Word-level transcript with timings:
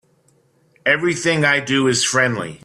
Everything 0.83 1.45
I 1.45 1.59
do 1.59 1.85
is 1.87 2.03
friendly. 2.03 2.59